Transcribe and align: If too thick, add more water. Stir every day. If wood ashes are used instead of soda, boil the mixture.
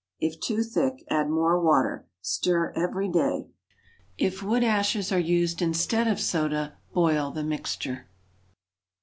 If 0.19 0.39
too 0.39 0.63
thick, 0.63 1.03
add 1.11 1.29
more 1.29 1.61
water. 1.61 2.07
Stir 2.21 2.71
every 2.71 3.07
day. 3.07 3.51
If 4.17 4.41
wood 4.41 4.63
ashes 4.63 5.11
are 5.11 5.19
used 5.19 5.61
instead 5.61 6.07
of 6.07 6.19
soda, 6.19 6.75
boil 6.91 7.29
the 7.29 7.43
mixture. 7.43 8.09